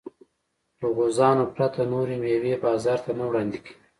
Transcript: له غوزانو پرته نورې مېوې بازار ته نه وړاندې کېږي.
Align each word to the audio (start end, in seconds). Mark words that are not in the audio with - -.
له 0.79 0.87
غوزانو 0.95 1.45
پرته 1.55 1.81
نورې 1.91 2.15
مېوې 2.23 2.53
بازار 2.63 2.97
ته 3.05 3.11
نه 3.17 3.23
وړاندې 3.29 3.59
کېږي. 3.65 3.75